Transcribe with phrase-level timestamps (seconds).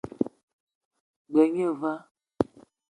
[1.31, 1.93] G-beu gne va.